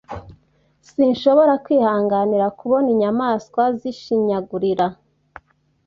Sinshobora 0.89 1.53
kwihanganira 1.63 2.45
kubona 2.59 2.87
inyamaswa 2.95 3.63
zishinyagurira. 3.79 4.85